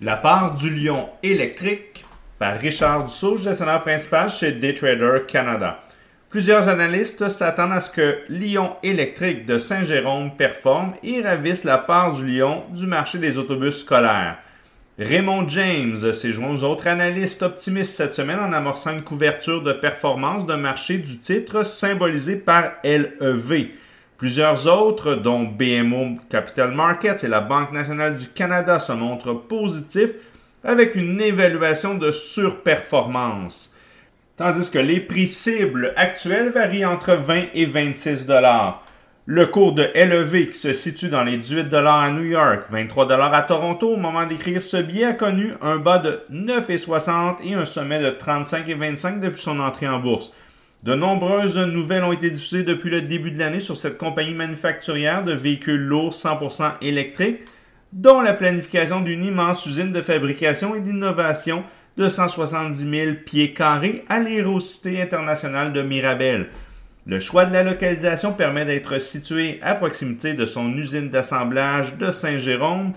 La 0.00 0.14
part 0.14 0.54
du 0.54 0.72
lion 0.72 1.08
électrique 1.24 2.04
par 2.38 2.56
Richard 2.56 3.06
Dussault, 3.06 3.36
gestionnaire 3.36 3.82
principal 3.82 4.30
chez 4.30 4.52
Daytrader 4.52 5.22
Canada. 5.26 5.82
Plusieurs 6.30 6.68
analystes 6.68 7.28
s'attendent 7.28 7.72
à 7.72 7.80
ce 7.80 7.90
que 7.90 8.18
Lyon 8.28 8.76
électrique 8.84 9.44
de 9.44 9.58
Saint-Jérôme 9.58 10.36
performe 10.36 10.94
et 11.02 11.20
ravisse 11.20 11.64
la 11.64 11.78
part 11.78 12.14
du 12.14 12.38
lion 12.38 12.62
du 12.72 12.86
marché 12.86 13.18
des 13.18 13.38
autobus 13.38 13.80
scolaires. 13.80 14.38
Raymond 15.00 15.48
James 15.48 16.12
s'est 16.12 16.30
joint 16.30 16.52
aux 16.52 16.62
autres 16.62 16.86
analystes 16.86 17.42
optimistes 17.42 17.96
cette 17.96 18.14
semaine 18.14 18.38
en 18.38 18.52
amorçant 18.52 18.92
une 18.92 19.02
couverture 19.02 19.64
de 19.64 19.72
performance 19.72 20.46
de 20.46 20.54
marché 20.54 20.98
du 20.98 21.18
titre 21.18 21.64
symbolisé 21.64 22.36
par 22.36 22.74
LEV. 22.84 23.70
Plusieurs 24.18 24.66
autres, 24.66 25.14
dont 25.14 25.44
BMO 25.44 26.18
Capital 26.28 26.72
Markets 26.72 27.22
et 27.22 27.28
la 27.28 27.40
Banque 27.40 27.70
nationale 27.70 28.16
du 28.16 28.26
Canada, 28.26 28.80
se 28.80 28.92
montrent 28.92 29.32
positifs 29.32 30.10
avec 30.64 30.96
une 30.96 31.20
évaluation 31.20 31.94
de 31.94 32.10
surperformance. 32.10 33.72
Tandis 34.36 34.72
que 34.72 34.80
les 34.80 34.98
prix 34.98 35.28
cibles 35.28 35.92
actuels 35.94 36.50
varient 36.50 36.84
entre 36.84 37.14
20 37.14 37.44
et 37.54 37.66
26 37.66 38.26
dollars. 38.26 38.84
Le 39.24 39.46
cours 39.46 39.72
de 39.72 39.88
LEV 39.94 40.48
qui 40.48 40.58
se 40.58 40.72
situe 40.72 41.10
dans 41.10 41.22
les 41.22 41.36
18 41.36 41.68
dollars 41.68 42.00
à 42.00 42.10
New 42.10 42.24
York, 42.24 42.64
23 42.70 43.06
dollars 43.06 43.34
à 43.34 43.42
Toronto 43.42 43.90
au 43.90 43.96
moment 43.96 44.26
d'écrire 44.26 44.60
ce 44.60 44.78
billet 44.78 45.04
a 45.04 45.12
connu 45.12 45.52
un 45.62 45.76
bas 45.76 45.98
de 45.98 46.22
9,60 46.32 47.36
et 47.44 47.54
un 47.54 47.64
sommet 47.64 48.00
de 48.00 48.10
35,25 48.10 49.20
depuis 49.20 49.40
son 49.40 49.60
entrée 49.60 49.86
en 49.86 50.00
bourse. 50.00 50.32
De 50.84 50.94
nombreuses 50.94 51.58
nouvelles 51.58 52.04
ont 52.04 52.12
été 52.12 52.30
diffusées 52.30 52.62
depuis 52.62 52.88
le 52.88 53.02
début 53.02 53.32
de 53.32 53.38
l'année 53.38 53.58
sur 53.58 53.76
cette 53.76 53.98
compagnie 53.98 54.34
manufacturière 54.34 55.24
de 55.24 55.32
véhicules 55.32 55.80
lourds 55.80 56.12
100% 56.12 56.74
électriques, 56.82 57.40
dont 57.92 58.20
la 58.20 58.32
planification 58.32 59.00
d'une 59.00 59.24
immense 59.24 59.66
usine 59.66 59.92
de 59.92 60.02
fabrication 60.02 60.76
et 60.76 60.80
d'innovation 60.80 61.64
de 61.96 62.08
170 62.08 62.90
000 62.90 63.16
pieds 63.26 63.52
carrés 63.54 64.04
à 64.08 64.20
l'Aérocité 64.20 65.02
internationale 65.02 65.72
de 65.72 65.82
Mirabel. 65.82 66.46
Le 67.06 67.18
choix 67.18 67.44
de 67.44 67.54
la 67.54 67.64
localisation 67.64 68.32
permet 68.32 68.64
d'être 68.64 69.00
situé 69.00 69.58
à 69.62 69.74
proximité 69.74 70.34
de 70.34 70.46
son 70.46 70.70
usine 70.76 71.08
d'assemblage 71.08 71.96
de 71.96 72.12
Saint-Jérôme. 72.12 72.92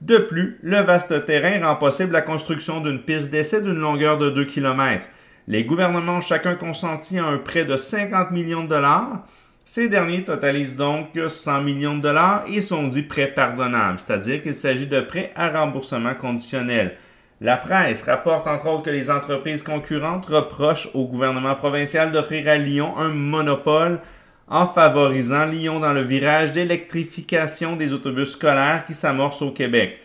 De 0.00 0.18
plus, 0.18 0.58
le 0.62 0.76
vaste 0.76 1.24
terrain 1.24 1.66
rend 1.66 1.76
possible 1.76 2.12
la 2.12 2.22
construction 2.22 2.80
d'une 2.80 3.00
piste 3.00 3.30
d'essai 3.30 3.62
d'une 3.62 3.80
longueur 3.80 4.16
de 4.16 4.30
2 4.30 4.44
km. 4.44 5.06
Les 5.48 5.62
gouvernements 5.62 6.16
ont 6.16 6.20
chacun 6.20 6.56
consenti 6.56 7.18
à 7.20 7.24
un 7.24 7.38
prêt 7.38 7.64
de 7.64 7.76
50 7.76 8.32
millions 8.32 8.64
de 8.64 8.68
dollars. 8.68 9.24
Ces 9.64 9.88
derniers 9.88 10.24
totalisent 10.24 10.74
donc 10.74 11.10
100 11.28 11.62
millions 11.62 11.96
de 11.96 12.02
dollars 12.02 12.44
et 12.48 12.60
sont 12.60 12.88
dits 12.88 13.02
prêts 13.02 13.28
pardonnables, 13.28 14.00
c'est-à-dire 14.00 14.42
qu'il 14.42 14.54
s'agit 14.54 14.88
de 14.88 15.00
prêts 15.00 15.32
à 15.36 15.48
remboursement 15.50 16.14
conditionnel. 16.14 16.96
La 17.40 17.56
presse 17.56 18.02
rapporte 18.02 18.48
entre 18.48 18.66
autres 18.68 18.84
que 18.84 18.90
les 18.90 19.08
entreprises 19.08 19.62
concurrentes 19.62 20.26
reprochent 20.26 20.88
au 20.94 21.04
gouvernement 21.06 21.54
provincial 21.54 22.10
d'offrir 22.10 22.48
à 22.48 22.56
Lyon 22.56 22.96
un 22.96 23.10
monopole 23.10 24.00
en 24.48 24.66
favorisant 24.66 25.44
Lyon 25.44 25.78
dans 25.78 25.92
le 25.92 26.02
virage 26.02 26.52
d'électrification 26.52 27.76
des 27.76 27.92
autobus 27.92 28.30
scolaires 28.30 28.84
qui 28.84 28.94
s'amorce 28.94 29.42
au 29.42 29.52
Québec. 29.52 30.00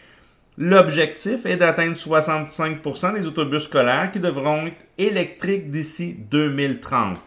L'objectif 0.58 1.46
est 1.46 1.56
d'atteindre 1.56 1.96
65% 1.96 3.14
des 3.14 3.26
autobus 3.26 3.64
scolaires 3.64 4.12
qui 4.12 4.20
devront 4.20 4.68
être 4.68 4.86
électriques 4.98 5.72
d'ici 5.72 6.18
2030. 6.30 7.18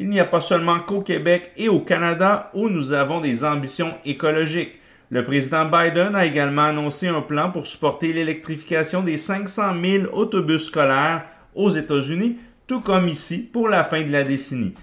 Il 0.00 0.08
n'y 0.08 0.18
a 0.18 0.24
pas 0.24 0.40
seulement 0.40 0.80
qu'au 0.80 1.00
Québec 1.00 1.52
et 1.56 1.68
au 1.68 1.78
Canada 1.78 2.50
où 2.54 2.68
nous 2.68 2.92
avons 2.92 3.20
des 3.20 3.44
ambitions 3.44 3.94
écologiques. 4.04 4.74
Le 5.10 5.22
président 5.22 5.64
Biden 5.64 6.16
a 6.16 6.26
également 6.26 6.64
annoncé 6.64 7.06
un 7.06 7.20
plan 7.20 7.52
pour 7.52 7.66
supporter 7.66 8.12
l'électrification 8.12 9.02
des 9.02 9.16
500 9.16 9.74
000 9.80 10.04
autobus 10.12 10.64
scolaires 10.64 11.24
aux 11.54 11.70
États-Unis, 11.70 12.38
tout 12.66 12.80
comme 12.80 13.06
ici 13.06 13.48
pour 13.52 13.68
la 13.68 13.84
fin 13.84 14.02
de 14.02 14.10
la 14.10 14.24
décennie. 14.24 14.74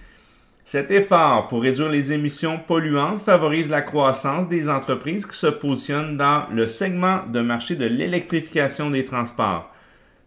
Cet 0.72 0.92
effort 0.92 1.48
pour 1.48 1.64
réduire 1.64 1.90
les 1.90 2.14
émissions 2.14 2.60
polluantes 2.60 3.24
favorise 3.24 3.72
la 3.72 3.82
croissance 3.82 4.48
des 4.48 4.70
entreprises 4.70 5.26
qui 5.26 5.36
se 5.36 5.48
positionnent 5.48 6.16
dans 6.16 6.44
le 6.52 6.68
segment 6.68 7.22
de 7.28 7.42
marché 7.42 7.76
de 7.76 7.88
l'électrification 7.88 8.92
des 8.92 9.04
transports. 9.04 9.74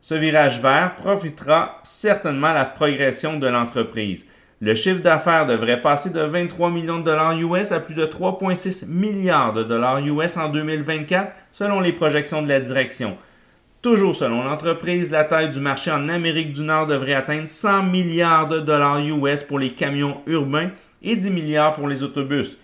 Ce 0.01 0.17
virage 0.17 0.61
vert 0.61 0.97
profitera 0.97 1.79
certainement 1.85 2.49
à 2.49 2.55
la 2.55 2.65
progression 2.65 3.39
de 3.39 3.47
l'entreprise. 3.47 4.27
Le 4.61 4.75
chiffre 4.75 5.01
d'affaires 5.01 5.47
devrait 5.47 5.81
passer 5.81 6.11
de 6.11 6.23
23 6.23 6.71
millions 6.71 6.99
de 6.99 7.05
dollars 7.05 7.39
US 7.39 7.71
à 7.71 7.79
plus 7.79 7.95
de 7.95 8.05
3,6 8.05 8.89
milliards 8.89 9.53
de 9.53 9.63
dollars 9.63 10.01
US 10.05 10.37
en 10.37 10.49
2024 10.49 11.31
selon 11.53 11.79
les 11.79 11.93
projections 11.93 12.43
de 12.43 12.49
la 12.49 12.59
direction. 12.59 13.17
Toujours 13.83 14.15
selon 14.15 14.45
l'entreprise, 14.45 15.11
la 15.11 15.25
taille 15.25 15.51
du 15.51 15.59
marché 15.59 15.91
en 15.91 16.09
Amérique 16.09 16.53
du 16.53 16.63
Nord 16.63 16.87
devrait 16.87 17.15
atteindre 17.15 17.49
100 17.49 17.83
milliards 17.83 18.47
de 18.47 18.61
dollars 18.61 19.01
US 19.01 19.43
pour 19.43 19.59
les 19.59 19.71
camions 19.71 20.23
urbains 20.29 20.71
et 21.03 21.17
10 21.17 21.31
milliards 21.31 21.73
pour 21.73 21.89
les 21.89 22.05
autobus. 22.05 22.59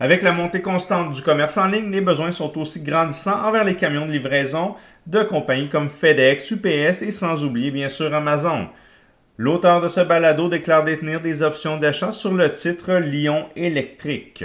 Avec 0.00 0.22
la 0.22 0.32
montée 0.32 0.60
constante 0.60 1.12
du 1.12 1.22
commerce 1.22 1.56
en 1.56 1.68
ligne, 1.68 1.92
les 1.92 2.00
besoins 2.00 2.32
sont 2.32 2.58
aussi 2.58 2.82
grandissants 2.82 3.44
envers 3.44 3.62
les 3.62 3.76
camions 3.76 4.06
de 4.06 4.10
livraison 4.10 4.74
de 5.06 5.22
compagnies 5.22 5.68
comme 5.68 5.88
FedEx, 5.88 6.50
UPS 6.50 7.02
et 7.02 7.12
sans 7.12 7.44
oublier 7.44 7.70
bien 7.70 7.88
sûr 7.88 8.12
Amazon. 8.12 8.66
L'auteur 9.38 9.80
de 9.80 9.86
ce 9.86 10.00
balado 10.00 10.48
déclare 10.48 10.82
détenir 10.82 11.20
des 11.20 11.44
options 11.44 11.76
d'achat 11.76 12.10
sur 12.10 12.34
le 12.34 12.52
titre 12.52 12.94
Lyon 12.94 13.46
électrique. 13.54 14.44